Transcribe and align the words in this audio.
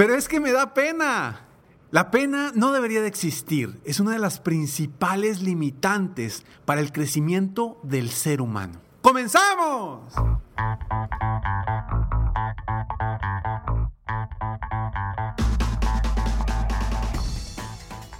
Pero 0.00 0.14
es 0.14 0.28
que 0.28 0.40
me 0.40 0.50
da 0.50 0.72
pena. 0.72 1.42
La 1.90 2.10
pena 2.10 2.52
no 2.54 2.72
debería 2.72 3.02
de 3.02 3.06
existir. 3.06 3.82
Es 3.84 4.00
una 4.00 4.12
de 4.12 4.18
las 4.18 4.40
principales 4.40 5.42
limitantes 5.42 6.46
para 6.64 6.80
el 6.80 6.90
crecimiento 6.90 7.78
del 7.82 8.08
ser 8.08 8.40
humano. 8.40 8.80
¡Comenzamos! 9.02 10.14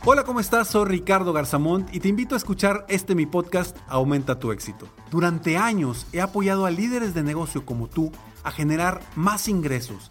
Hola, 0.05 0.25
¿cómo 0.25 0.41
estás? 0.41 0.69
Soy 0.69 0.85
Ricardo 0.85 1.33
Garzamont 1.33 1.95
y 1.95 2.01
te 2.01 2.09
invito 2.09 2.35
a 2.35 2.39
escuchar 2.39 2.85
este 2.91 3.15
mi 3.15 3.25
podcast 3.25 3.75
Aumenta 3.89 4.39
tu 4.39 4.53
éxito. 4.53 4.87
Durante 5.11 5.57
años 5.57 6.07
he 6.13 6.21
apoyado 6.21 6.67
a 6.67 6.71
líderes 6.71 7.15
de 7.15 7.23
negocio 7.23 7.65
como 7.65 7.89
tú 7.89 8.13
a 8.43 8.51
generar 8.51 9.01
más 9.17 9.49
ingresos, 9.49 10.11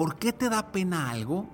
¿Por 0.00 0.16
qué 0.16 0.32
te 0.32 0.48
da 0.48 0.72
pena 0.72 1.10
algo? 1.10 1.46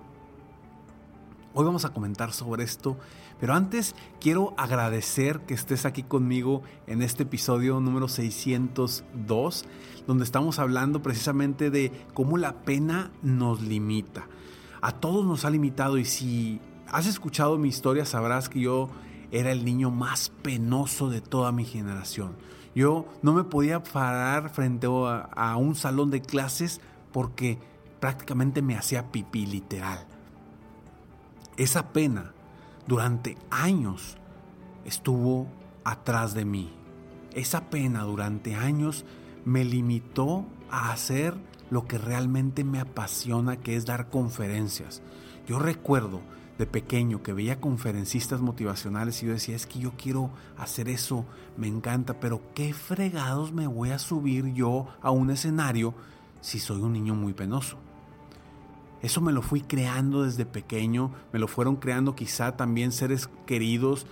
Hoy 1.52 1.64
vamos 1.64 1.84
a 1.84 1.88
comentar 1.88 2.32
sobre 2.32 2.62
esto, 2.62 2.96
pero 3.40 3.54
antes 3.54 3.96
quiero 4.20 4.54
agradecer 4.56 5.40
que 5.40 5.54
estés 5.54 5.84
aquí 5.84 6.04
conmigo 6.04 6.62
en 6.86 7.02
este 7.02 7.24
episodio 7.24 7.80
número 7.80 8.06
602, 8.06 9.64
donde 10.06 10.22
estamos 10.22 10.60
hablando 10.60 11.02
precisamente 11.02 11.70
de 11.70 11.90
cómo 12.14 12.38
la 12.38 12.52
pena 12.62 13.10
nos 13.20 13.62
limita. 13.62 14.28
A 14.80 14.92
todos 14.92 15.26
nos 15.26 15.44
ha 15.44 15.50
limitado 15.50 15.98
y 15.98 16.04
si 16.04 16.60
has 16.86 17.08
escuchado 17.08 17.58
mi 17.58 17.68
historia 17.68 18.04
sabrás 18.04 18.48
que 18.48 18.60
yo 18.60 18.90
era 19.32 19.50
el 19.50 19.64
niño 19.64 19.90
más 19.90 20.30
penoso 20.42 21.10
de 21.10 21.20
toda 21.20 21.50
mi 21.50 21.64
generación. 21.64 22.36
Yo 22.76 23.08
no 23.22 23.32
me 23.32 23.42
podía 23.42 23.82
parar 23.82 24.50
frente 24.50 24.86
a, 24.86 25.56
un 25.56 25.74
salón 25.74 26.12
de 26.12 26.22
clases 26.22 26.80
porque 27.10 27.58
prácticamente 28.06 28.62
me 28.62 28.76
hacía 28.76 29.10
pipí 29.10 29.46
literal. 29.46 30.06
Esa 31.56 31.92
pena 31.92 32.34
durante 32.86 33.36
años 33.50 34.16
estuvo 34.84 35.48
atrás 35.82 36.32
de 36.32 36.44
mí. 36.44 36.72
Esa 37.34 37.68
pena 37.68 38.04
durante 38.04 38.54
años 38.54 39.04
me 39.44 39.64
limitó 39.64 40.46
a 40.70 40.92
hacer 40.92 41.34
lo 41.68 41.88
que 41.88 41.98
realmente 41.98 42.62
me 42.62 42.78
apasiona, 42.78 43.56
que 43.56 43.74
es 43.74 43.86
dar 43.86 44.08
conferencias. 44.08 45.02
Yo 45.48 45.58
recuerdo 45.58 46.20
de 46.58 46.66
pequeño 46.66 47.24
que 47.24 47.32
veía 47.32 47.60
conferencistas 47.60 48.40
motivacionales 48.40 49.20
y 49.20 49.26
yo 49.26 49.32
decía, 49.32 49.56
es 49.56 49.66
que 49.66 49.80
yo 49.80 49.94
quiero 49.96 50.30
hacer 50.56 50.88
eso, 50.88 51.24
me 51.56 51.66
encanta, 51.66 52.20
pero 52.20 52.40
¿qué 52.54 52.72
fregados 52.72 53.50
me 53.50 53.66
voy 53.66 53.90
a 53.90 53.98
subir 53.98 54.54
yo 54.54 54.86
a 55.02 55.10
un 55.10 55.30
escenario 55.30 55.92
si 56.40 56.60
soy 56.60 56.82
un 56.82 56.92
niño 56.92 57.16
muy 57.16 57.32
penoso? 57.32 57.78
Eso 59.02 59.20
me 59.20 59.32
lo 59.32 59.42
fui 59.42 59.60
creando 59.60 60.22
desde 60.22 60.46
pequeño, 60.46 61.12
me 61.32 61.38
lo 61.38 61.48
fueron 61.48 61.76
creando 61.76 62.14
quizá 62.14 62.56
también 62.56 62.92
seres 62.92 63.28
queridos 63.46 64.06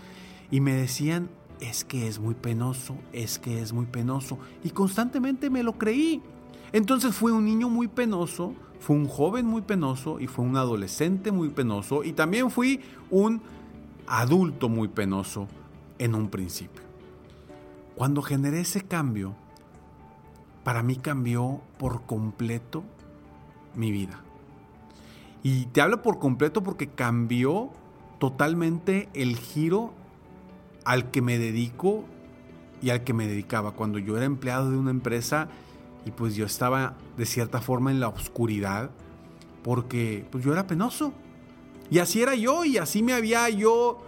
y 0.51 0.61
me 0.61 0.75
decían, 0.75 1.31
es 1.61 1.85
que 1.85 2.07
es 2.09 2.19
muy 2.19 2.35
penoso, 2.35 2.97
es 3.13 3.39
que 3.39 3.61
es 3.61 3.73
muy 3.73 3.87
penoso. 3.87 4.39
Y 4.63 4.71
constantemente 4.71 5.51
me 5.51 5.63
lo 5.63 5.75
creí. 5.79 6.23
Entonces 6.73 7.15
fui 7.15 7.33
un 7.33 7.45
niño 7.45 7.69
muy 7.69 7.89
penoso, 7.89 8.55
fue 8.81 8.97
un 8.97 9.09
joven 9.09 9.47
muy 9.47 9.63
penoso 9.63 10.21
y 10.21 10.27
fue 10.27 10.45
un 10.45 10.57
adolescente 10.57 11.33
muy 11.33 11.49
penoso 11.49 12.05
y 12.05 12.13
también 12.13 12.51
fui 12.51 12.81
un 13.11 13.41
adulto 14.07 14.69
muy 14.69 14.89
penoso 14.89 15.49
en 15.99 16.15
un 16.15 16.29
principio. 16.29 16.83
Cuando 17.95 18.23
generé 18.23 18.61
ese 18.61 18.83
cambio, 18.83 19.35
para 20.65 20.83
mí 20.83 20.97
cambió 20.97 21.61
por 21.79 22.03
completo 22.03 22.83
mi 23.77 23.93
vida. 23.93 24.24
Y 25.45 25.67
te 25.67 25.81
hablo 25.81 26.03
por 26.03 26.19
completo 26.19 26.65
porque 26.65 26.89
cambió 26.89 27.71
totalmente 28.19 29.11
el 29.15 29.37
giro 29.37 29.93
al 30.85 31.11
que 31.11 31.23
me 31.23 31.39
dedico 31.39 32.05
y 32.83 32.91
al 32.91 33.05
que 33.05 33.13
me 33.13 33.29
dedicaba. 33.29 33.73
Cuando 33.73 33.99
yo 33.99 34.17
era 34.17 34.25
empleado 34.25 34.71
de 34.71 34.79
una 34.79 34.91
empresa, 34.91 35.49
y 36.07 36.11
pues 36.11 36.35
yo 36.35 36.47
estaba 36.47 36.97
de 37.17 37.27
cierta 37.27 37.61
forma 37.61 37.91
en 37.91 38.01
la 38.01 38.09
oscuridad 38.09 38.91
porque 39.63 40.27
pues 40.31 40.45
yo 40.45 40.53
era 40.53 40.67
penoso. 40.67 41.13
Y 41.91 41.99
así 41.99 42.23
era 42.23 42.35
yo 42.35 42.65
y 42.65 42.79
así 42.79 43.03
me 43.03 43.13
había 43.13 43.49
yo 43.51 44.03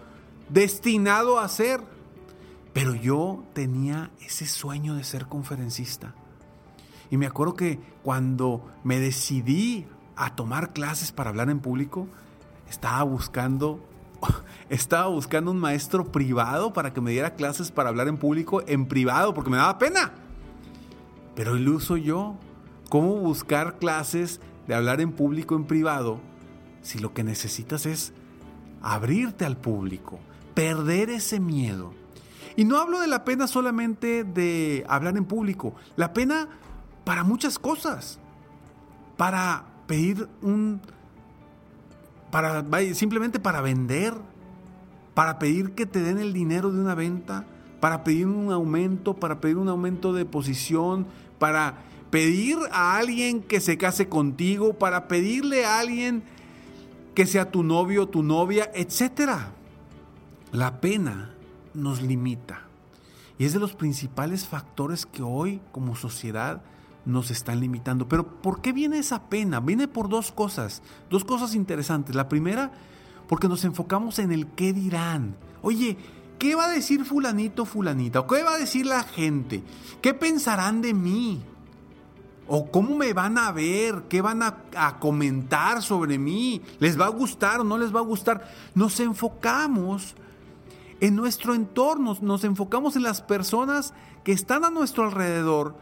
destinado 0.48 1.38
a 1.38 1.48
ser. 1.48 1.80
Pero 2.72 2.94
yo 2.94 3.44
tenía 3.54 4.10
ese 4.20 4.46
sueño 4.46 4.94
de 4.94 5.04
ser 5.04 5.26
conferencista. 5.26 6.14
Y 7.10 7.16
me 7.16 7.26
acuerdo 7.26 7.54
que 7.54 7.78
cuando 8.02 8.66
me 8.84 8.98
decidí 8.98 9.86
a 10.16 10.34
tomar 10.34 10.72
clases 10.72 11.12
para 11.12 11.30
hablar 11.30 11.50
en 11.50 11.60
público, 11.60 12.08
estaba 12.68 13.02
buscando 13.02 13.80
estaba 14.70 15.08
buscando 15.08 15.50
un 15.50 15.58
maestro 15.58 16.10
privado 16.10 16.72
para 16.72 16.92
que 16.92 17.00
me 17.00 17.10
diera 17.10 17.34
clases 17.34 17.70
para 17.70 17.90
hablar 17.90 18.08
en 18.08 18.16
público 18.16 18.62
en 18.66 18.86
privado 18.86 19.34
porque 19.34 19.50
me 19.50 19.56
daba 19.56 19.78
pena. 19.78 20.12
Pero 21.34 21.56
el 21.56 21.68
uso 21.68 21.96
yo. 21.96 22.36
¿Cómo 22.88 23.16
buscar 23.16 23.78
clases 23.78 24.40
de 24.68 24.74
hablar 24.74 25.00
en 25.00 25.10
público, 25.10 25.56
en 25.56 25.64
privado, 25.64 26.20
si 26.82 27.00
lo 27.00 27.12
que 27.12 27.24
necesitas 27.24 27.84
es 27.84 28.12
abrirte 28.80 29.44
al 29.44 29.56
público, 29.56 30.20
perder 30.54 31.10
ese 31.10 31.40
miedo? 31.40 31.92
Y 32.54 32.64
no 32.64 32.78
hablo 32.78 33.00
de 33.00 33.08
la 33.08 33.24
pena 33.24 33.48
solamente 33.48 34.22
de 34.22 34.86
hablar 34.88 35.16
en 35.16 35.24
público, 35.24 35.74
la 35.96 36.12
pena 36.12 36.48
para 37.04 37.24
muchas 37.24 37.58
cosas. 37.58 38.20
Para 39.16 39.64
pedir 39.86 40.28
un... 40.42 40.80
Para, 42.30 42.64
simplemente 42.94 43.40
para 43.40 43.60
vender, 43.60 44.14
para 45.14 45.38
pedir 45.38 45.72
que 45.72 45.86
te 45.86 46.02
den 46.02 46.18
el 46.18 46.32
dinero 46.32 46.70
de 46.70 46.80
una 46.80 46.94
venta, 46.94 47.46
para 47.80 48.04
pedir 48.04 48.26
un 48.26 48.52
aumento, 48.52 49.14
para 49.14 49.40
pedir 49.40 49.56
un 49.56 49.68
aumento 49.68 50.12
de 50.12 50.24
posición, 50.24 51.06
para 51.38 51.78
pedir 52.10 52.58
a 52.72 52.96
alguien 52.96 53.42
que 53.42 53.60
se 53.60 53.78
case 53.78 54.08
contigo, 54.08 54.74
para 54.74 55.08
pedirle 55.08 55.64
a 55.64 55.78
alguien 55.78 56.22
que 57.14 57.26
sea 57.26 57.50
tu 57.50 57.62
novio, 57.62 58.08
tu 58.08 58.22
novia, 58.22 58.70
etc. 58.74 59.30
La 60.52 60.80
pena 60.80 61.30
nos 61.72 62.02
limita. 62.02 62.62
Y 63.38 63.44
es 63.44 63.52
de 63.52 63.58
los 63.58 63.74
principales 63.74 64.46
factores 64.46 65.06
que 65.06 65.22
hoy 65.22 65.60
como 65.72 65.96
sociedad 65.96 66.62
nos 67.06 67.30
están 67.30 67.60
limitando. 67.60 68.08
Pero 68.08 68.26
¿por 68.26 68.60
qué 68.60 68.72
viene 68.72 68.98
esa 68.98 69.30
pena? 69.30 69.60
Viene 69.60 69.88
por 69.88 70.08
dos 70.08 70.32
cosas, 70.32 70.82
dos 71.08 71.24
cosas 71.24 71.54
interesantes. 71.54 72.14
La 72.14 72.28
primera, 72.28 72.72
porque 73.28 73.48
nos 73.48 73.64
enfocamos 73.64 74.18
en 74.18 74.32
el 74.32 74.48
qué 74.48 74.72
dirán. 74.72 75.36
Oye, 75.62 75.96
¿Qué 76.38 76.54
va 76.54 76.66
a 76.66 76.70
decir 76.70 77.04
fulanito, 77.04 77.64
fulanita? 77.64 78.20
¿O 78.20 78.26
qué 78.26 78.42
va 78.42 78.54
a 78.54 78.58
decir 78.58 78.84
la 78.86 79.02
gente? 79.02 79.62
¿Qué 80.02 80.12
pensarán 80.12 80.82
de 80.82 80.92
mí? 80.92 81.40
¿O 82.46 82.70
cómo 82.70 82.94
me 82.94 83.12
van 83.12 83.38
a 83.38 83.52
ver? 83.52 84.04
¿Qué 84.08 84.20
van 84.20 84.42
a, 84.42 84.98
comentar 85.00 85.82
sobre 85.82 86.18
mí? 86.18 86.60
¿Les 86.78 87.00
va 87.00 87.06
a 87.06 87.10
gustar 87.10 87.60
o 87.60 87.64
no 87.64 87.78
les 87.78 87.94
va 87.94 88.00
a 88.00 88.04
gustar? 88.04 88.48
Nos 88.74 89.00
enfocamos 89.00 90.14
en 91.00 91.16
nuestro 91.16 91.54
entorno, 91.54 92.16
nos 92.20 92.44
enfocamos 92.44 92.96
en 92.96 93.02
las 93.02 93.22
personas 93.22 93.94
que 94.22 94.32
están 94.32 94.64
a 94.64 94.70
nuestro 94.70 95.04
alrededor 95.04 95.74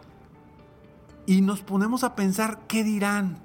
y 1.27 1.41
nos 1.41 1.63
ponemos 1.63 2.05
a 2.05 2.15
pensar 2.15 2.67
qué 2.67 2.85
dirán. 2.85 3.39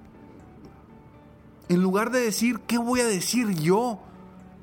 En 1.69 1.81
lugar 1.81 2.11
de 2.11 2.19
decir, 2.19 2.59
¿qué 2.61 2.77
voy 2.77 2.99
a 2.99 3.05
decir 3.05 3.51
yo? 3.51 3.99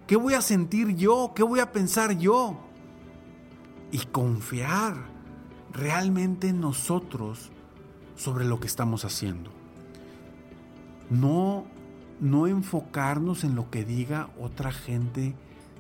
¿Qué 0.07 0.17
voy 0.17 0.35
a 0.35 0.43
sentir 0.43 0.97
yo? 0.97 1.33
¿Qué 1.35 1.43
voy 1.43 1.61
a 1.61 1.73
pensar 1.73 2.19
yo? 2.19 2.59
Y 3.91 3.99
confiar 3.99 4.95
realmente 5.73 6.49
en 6.49 6.61
nosotros 6.61 7.51
sobre 8.17 8.45
lo 8.45 8.61
que 8.61 8.67
estamos 8.67 9.05
haciendo. 9.05 9.51
No, 11.11 11.65
no 12.21 12.47
enfocarnos 12.47 13.45
en 13.45 13.55
lo 13.55 13.71
que 13.71 13.85
diga 13.85 14.31
otra 14.41 14.73
gente 14.73 15.35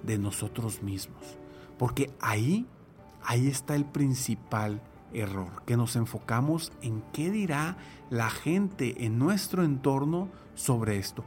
de 0.04 0.18
nosotros 0.18 0.82
mismos. 0.82 1.22
Porque 1.78 2.12
ahí, 2.20 2.66
ahí 3.24 3.48
está 3.48 3.74
el 3.74 3.84
principal 3.84 4.80
error, 5.12 5.62
que 5.66 5.76
nos 5.76 5.96
enfocamos 5.96 6.72
en 6.82 7.02
qué 7.12 7.30
dirá 7.30 7.76
la 8.10 8.30
gente 8.30 9.04
en 9.04 9.18
nuestro 9.18 9.64
entorno 9.64 10.28
sobre 10.54 10.98
esto. 10.98 11.24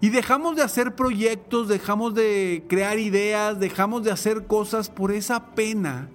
Y 0.00 0.10
dejamos 0.10 0.56
de 0.56 0.62
hacer 0.62 0.96
proyectos, 0.96 1.68
dejamos 1.68 2.14
de 2.14 2.64
crear 2.68 2.98
ideas, 2.98 3.60
dejamos 3.60 4.02
de 4.02 4.10
hacer 4.10 4.46
cosas 4.46 4.90
por 4.90 5.12
esa 5.12 5.54
pena 5.54 6.08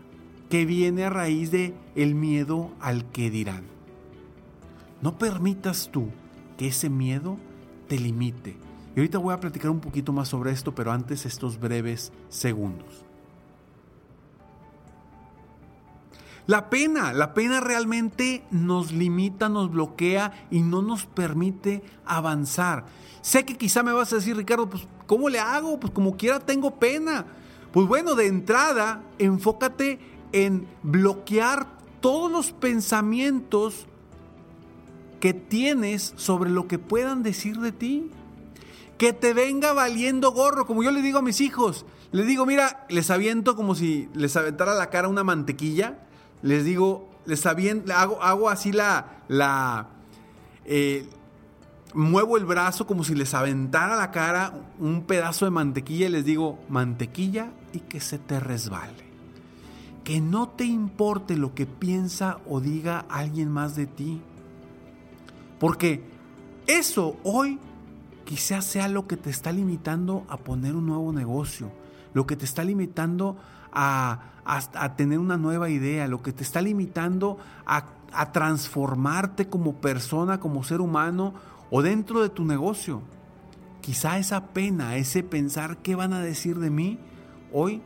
que 0.50 0.66
viene 0.66 1.06
a 1.06 1.10
raíz 1.10 1.52
de 1.52 1.74
el 1.96 2.14
miedo 2.14 2.72
al 2.82 3.06
que 3.12 3.30
dirán. 3.30 3.64
No 5.02 5.18
permitas 5.18 5.90
tú 5.92 6.10
que 6.58 6.68
ese 6.68 6.90
miedo 6.90 7.38
te 7.88 7.98
limite. 7.98 8.58
Y 8.96 9.00
ahorita 9.00 9.20
voy 9.20 9.34
a 9.34 9.40
platicar 9.40 9.72
un 9.72 9.80
poquito 9.80 10.12
más 10.12 10.28
sobre 10.28 10.52
esto, 10.52 10.74
pero 10.74 10.92
antes 10.92 11.26
estos 11.26 11.60
breves 11.60 12.12
segundos. 12.30 13.07
La 16.48 16.70
pena, 16.70 17.12
la 17.12 17.34
pena 17.34 17.60
realmente 17.60 18.42
nos 18.52 18.94
limita, 18.94 19.50
nos 19.50 19.70
bloquea 19.70 20.48
y 20.50 20.62
no 20.62 20.82
nos 20.82 21.06
permite 21.06 21.84
avanzar. 22.06 22.86
Sé 23.22 23.46
que 23.46 23.58
quizá 23.58 23.84
me 23.84 23.92
vas 23.92 24.14
a 24.14 24.16
decir, 24.16 24.38
Ricardo, 24.38 24.70
pues 24.70 24.88
¿cómo 25.08 25.28
le 25.28 25.40
hago? 25.40 25.78
Pues 25.78 25.92
como 25.92 26.16
quiera 26.16 26.40
tengo 26.40 26.80
pena. 26.80 27.26
Pues 27.74 27.86
bueno, 27.86 28.16
de 28.16 28.28
entrada, 28.28 29.04
enfócate 29.20 30.00
en 30.32 30.66
bloquear 30.84 31.68
todos 32.00 32.32
los 32.32 32.54
pensamientos 32.54 33.86
que 35.20 35.34
tienes 35.34 36.14
sobre 36.16 36.50
lo 36.50 36.70
que 36.70 36.80
puedan 36.80 37.24
decir 37.24 37.60
de 37.60 37.74
ti. 37.74 38.10
Que 38.98 39.12
te 39.12 39.34
venga 39.34 39.74
valiendo 39.74 40.32
gorro, 40.32 40.66
como 40.66 40.82
yo 40.82 40.92
le 40.92 41.02
digo 41.02 41.20
a 41.20 41.22
mis 41.22 41.42
hijos. 41.42 41.86
Les 42.14 42.26
digo, 42.26 42.46
mira, 42.46 42.86
les 42.88 43.12
aviento 43.12 43.58
como 43.58 43.76
si 43.76 44.08
les 44.14 44.38
aventara 44.38 44.76
la 44.76 44.90
cara 44.90 45.10
una 45.10 45.26
mantequilla 45.26 46.07
les 46.42 46.64
digo, 46.64 47.10
les 47.26 47.46
hago 47.46 48.50
así 48.50 48.72
la, 48.72 49.24
la, 49.28 49.88
eh, 50.66 51.08
muevo 51.94 52.38
el 52.38 52.46
brazo 52.46 52.86
como 52.86 53.04
si 53.04 53.16
les 53.16 53.34
aventara 53.34 53.96
la 53.96 54.12
cara 54.12 54.54
un 54.80 55.04
pedazo 55.04 55.46
de 55.46 55.52
mantequilla 55.52 56.08
y 56.08 56.12
les 56.12 56.26
digo, 56.26 56.60
mantequilla 56.70 57.52
y 57.74 57.80
que 57.80 58.00
se 58.00 58.20
te 58.20 58.40
resbale. 58.40 59.08
Que 60.04 60.22
no 60.22 60.50
te 60.50 60.66
importe 60.66 61.36
lo 61.36 61.54
que 61.54 61.66
piensa 61.66 62.40
o 62.48 62.62
diga 62.62 63.06
alguien 63.10 63.52
más 63.52 63.76
de 63.76 63.88
ti. 63.88 64.22
Porque 65.60 66.04
eso 66.68 67.18
hoy 67.24 67.60
quizás 68.26 68.66
sea 68.66 68.88
lo 68.88 69.08
que 69.08 69.18
te 69.18 69.30
está 69.30 69.52
limitando 69.52 70.26
a 70.30 70.38
poner 70.38 70.76
un 70.76 70.86
nuevo 70.86 71.12
negocio, 71.12 71.72
lo 72.14 72.28
que 72.28 72.36
te 72.36 72.46
está 72.46 72.64
limitando 72.64 73.38
a, 73.38 73.57
tener 74.96 75.20
una 75.20 75.38
nueva 75.38 75.70
idea, 75.70 76.08
lo 76.08 76.22
que 76.22 76.34
te 76.34 76.44
está 76.44 76.62
limitando 76.62 77.38
a, 77.66 77.86
a 78.14 78.32
transformarte 78.32 79.48
como 79.48 79.76
persona, 79.76 80.40
como 80.40 80.64
ser 80.64 80.82
humano 80.82 81.34
o 81.70 81.82
dentro 81.82 82.22
de 82.22 82.30
tu 82.30 82.46
negocio. 82.46 83.02
Quizá 83.82 84.18
esa 84.18 84.48
pena, 84.48 84.98
ese 84.98 85.24
pensar 85.24 85.78
qué 85.78 85.96
van 85.96 86.14
a 86.14 86.22
decir 86.22 86.60
de 86.60 86.70
mí, 86.70 87.00
hoy 87.54 87.82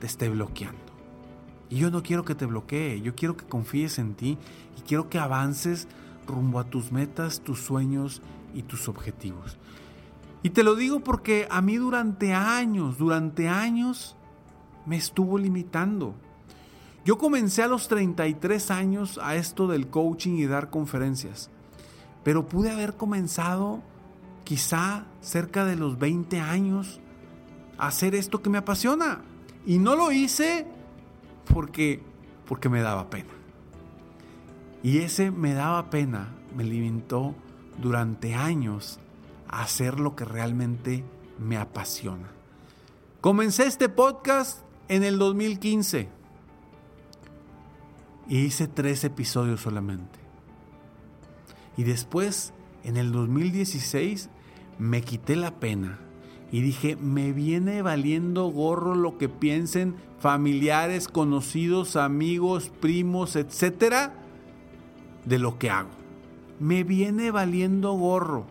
te 0.00 0.06
esté 0.06 0.28
bloqueando. 0.28 0.88
Y 1.70 1.76
yo 1.76 1.90
no 1.90 2.02
quiero 2.02 2.24
que 2.24 2.34
te 2.34 2.46
bloquee, 2.46 3.00
yo 3.00 3.14
quiero 3.14 3.36
que 3.36 3.44
confíes 3.44 3.98
en 3.98 4.14
ti 4.14 4.38
y 4.76 4.80
quiero 4.82 5.08
que 5.08 5.18
avances 5.18 5.86
rumbo 6.26 6.60
a 6.60 6.64
tus 6.64 6.92
metas, 6.92 7.40
tus 7.40 7.60
sueños 7.60 8.22
y 8.54 8.62
tus 8.62 8.88
objetivos. 8.88 9.58
Y 10.42 10.50
te 10.50 10.62
lo 10.62 10.76
digo 10.76 11.00
porque 11.00 11.46
a 11.50 11.60
mí 11.60 11.76
durante 11.76 12.32
años, 12.32 12.96
durante 12.96 13.48
años, 13.48 14.16
me 14.88 14.96
estuvo 14.96 15.38
limitando. 15.38 16.14
Yo 17.04 17.18
comencé 17.18 17.62
a 17.62 17.68
los 17.68 17.88
33 17.88 18.70
años 18.70 19.20
a 19.22 19.36
esto 19.36 19.66
del 19.66 19.88
coaching 19.88 20.34
y 20.34 20.46
dar 20.46 20.70
conferencias, 20.70 21.50
pero 22.24 22.46
pude 22.46 22.70
haber 22.70 22.96
comenzado 22.96 23.82
quizá 24.44 25.04
cerca 25.20 25.64
de 25.64 25.76
los 25.76 25.98
20 25.98 26.40
años 26.40 27.00
a 27.76 27.88
hacer 27.88 28.14
esto 28.14 28.42
que 28.42 28.50
me 28.50 28.58
apasiona. 28.58 29.20
Y 29.66 29.78
no 29.78 29.94
lo 29.94 30.10
hice 30.10 30.66
porque, 31.52 32.02
porque 32.46 32.68
me 32.68 32.80
daba 32.80 33.10
pena. 33.10 33.30
Y 34.82 34.98
ese 34.98 35.30
me 35.30 35.54
daba 35.54 35.90
pena 35.90 36.28
me 36.56 36.64
limitó 36.64 37.34
durante 37.80 38.34
años 38.34 38.98
a 39.48 39.62
hacer 39.62 40.00
lo 40.00 40.16
que 40.16 40.24
realmente 40.24 41.04
me 41.38 41.56
apasiona. 41.56 42.28
Comencé 43.20 43.66
este 43.66 43.88
podcast 43.88 44.62
en 44.88 45.04
el 45.04 45.18
2015. 45.18 46.08
Y 48.28 48.38
hice 48.38 48.68
tres 48.68 49.04
episodios 49.04 49.60
solamente. 49.60 50.18
Y 51.76 51.84
después, 51.84 52.52
en 52.84 52.96
el 52.96 53.12
2016, 53.12 54.28
me 54.78 55.02
quité 55.02 55.36
la 55.36 55.60
pena. 55.60 55.98
Y 56.50 56.60
dije, 56.60 56.96
me 56.96 57.32
viene 57.32 57.82
valiendo 57.82 58.46
gorro 58.46 58.94
lo 58.94 59.18
que 59.18 59.28
piensen 59.28 59.96
familiares, 60.18 61.08
conocidos, 61.08 61.96
amigos, 61.96 62.70
primos, 62.80 63.36
etcétera, 63.36 64.14
de 65.24 65.38
lo 65.38 65.58
que 65.58 65.70
hago. 65.70 65.90
Me 66.58 66.84
viene 66.84 67.30
valiendo 67.30 67.92
gorro. 67.92 68.46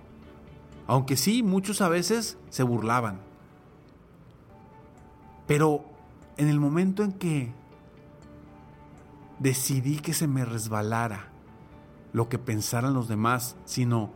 Aunque 0.86 1.18
sí, 1.18 1.44
muchos 1.44 1.82
a 1.82 1.90
veces 1.90 2.38
se 2.50 2.64
burlaban. 2.64 3.20
Pero 5.46 5.97
en 6.38 6.48
el 6.48 6.60
momento 6.60 7.04
en 7.04 7.12
que 7.14 7.52
decidí 9.40 9.98
que 9.98 10.14
se 10.14 10.28
me 10.28 10.46
resbalara 10.46 11.30
lo 12.14 12.30
que 12.30 12.40
pensaran 12.40 12.94
los 12.94 13.08
demás, 13.08 13.56
sino 13.66 14.12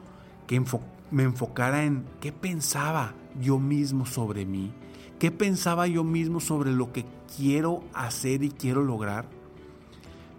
que 0.47 0.63
me 1.12 1.23
enfocara 1.23 1.83
en 1.83 2.06
qué 2.19 2.31
pensaba 2.31 3.13
yo 3.39 3.59
mismo 3.59 4.06
sobre 4.06 4.45
mí, 4.45 4.71
qué 5.19 5.31
pensaba 5.31 5.88
yo 5.88 6.03
mismo 6.03 6.39
sobre 6.39 6.71
lo 6.71 6.91
que 6.91 7.06
quiero 7.35 7.83
hacer 7.94 8.44
y 8.44 8.50
quiero 8.50 8.83
lograr, 8.83 9.25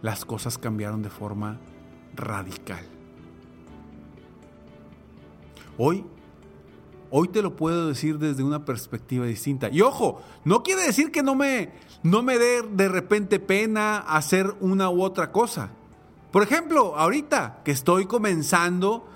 las 0.03 0.25
cosas 0.25 0.59
cambiaron 0.59 1.03
de 1.03 1.11
forma 1.11 1.59
radical. 2.15 2.85
Hoy 5.79 6.05
Hoy 7.15 7.29
te 7.29 7.43
lo 7.43 7.57
puedo 7.57 7.89
decir 7.89 8.19
desde 8.19 8.43
una 8.43 8.65
perspectiva 8.65 9.27
distinta. 9.27 9.69
Y 9.69 9.83
ojo, 9.83 10.23
no 10.47 10.63
quiere 10.63 10.87
decir 10.87 11.13
que 11.13 11.23
no 11.23 11.35
me, 11.35 11.69
no 12.03 12.23
me 12.23 12.39
dé 12.39 12.63
de 12.63 12.89
repente 12.89 13.39
pena 13.39 13.99
hacer 13.99 14.55
una 14.61 14.89
u 14.89 15.03
otra 15.03 15.31
cosa. 15.31 15.69
Por 16.31 16.43
ejemplo, 16.43 16.97
ahorita 16.97 17.61
que 17.67 17.71
estoy 17.71 18.07
comenzando 18.07 19.07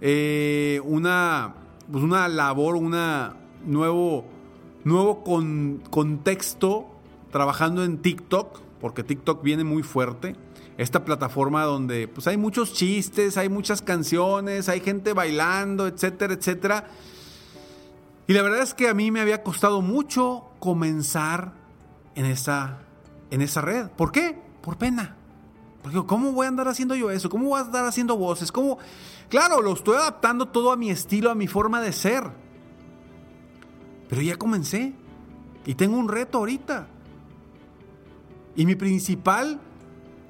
eh, 0.00 0.80
una, 0.84 1.56
pues 1.90 2.04
una 2.04 2.28
labor, 2.28 2.76
un 2.76 2.94
nuevo, 3.66 4.24
nuevo 4.84 5.24
contexto 5.90 6.86
trabajando 7.32 7.82
en 7.82 7.98
TikTok, 7.98 8.60
porque 8.80 9.02
TikTok 9.02 9.42
viene 9.42 9.64
muy 9.64 9.82
fuerte. 9.82 10.36
Esta 10.78 11.04
plataforma 11.04 11.64
donde 11.64 12.06
pues 12.06 12.28
hay 12.28 12.36
muchos 12.36 12.74
chistes, 12.74 13.36
hay 13.36 13.48
muchas 13.48 13.82
canciones, 13.82 14.68
hay 14.68 14.78
gente 14.78 15.14
bailando, 15.14 15.88
etcétera, 15.88 16.34
etcétera. 16.34 16.86
Y 18.30 18.32
la 18.32 18.42
verdad 18.42 18.62
es 18.62 18.74
que 18.74 18.88
a 18.88 18.94
mí 18.94 19.10
me 19.10 19.20
había 19.20 19.42
costado 19.42 19.82
mucho 19.82 20.44
comenzar 20.60 21.52
en 22.14 22.26
esa, 22.26 22.78
en 23.32 23.42
esa 23.42 23.60
red. 23.60 23.88
¿Por 23.88 24.12
qué? 24.12 24.40
Por 24.62 24.78
pena. 24.78 25.16
Porque 25.82 26.00
¿cómo 26.06 26.30
voy 26.30 26.44
a 26.44 26.48
andar 26.48 26.68
haciendo 26.68 26.94
yo 26.94 27.10
eso? 27.10 27.28
¿Cómo 27.28 27.48
voy 27.48 27.58
a 27.58 27.64
andar 27.64 27.86
haciendo 27.86 28.16
voces? 28.16 28.52
¿Cómo? 28.52 28.78
Claro, 29.30 29.60
lo 29.62 29.72
estoy 29.72 29.96
adaptando 29.96 30.46
todo 30.46 30.70
a 30.70 30.76
mi 30.76 30.90
estilo, 30.90 31.28
a 31.28 31.34
mi 31.34 31.48
forma 31.48 31.80
de 31.80 31.92
ser. 31.92 32.30
Pero 34.08 34.22
ya 34.22 34.36
comencé. 34.36 34.94
Y 35.66 35.74
tengo 35.74 35.96
un 35.96 36.08
reto 36.08 36.38
ahorita. 36.38 36.86
Y 38.54 38.64
mi 38.64 38.76
principal 38.76 39.60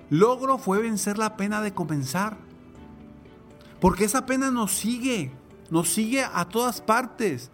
logro 0.09 0.57
fue 0.57 0.81
vencer 0.81 1.19
la 1.19 1.37
pena 1.37 1.61
de 1.61 1.75
comenzar. 1.75 2.39
Porque 3.79 4.05
esa 4.05 4.25
pena 4.25 4.51
nos 4.51 4.73
sigue. 4.73 5.33
Nos 5.69 5.91
sigue 5.91 6.25
a 6.25 6.49
todas 6.49 6.81
partes. 6.81 7.51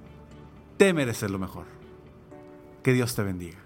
Te 0.77 0.93
mereces 0.93 1.31
lo 1.31 1.39
mejor. 1.39 1.67
Que 2.83 2.93
Dios 2.93 3.15
te 3.15 3.23
bendiga. 3.23 3.66